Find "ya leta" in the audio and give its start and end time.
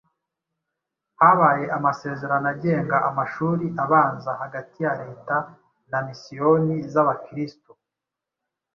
4.85-5.35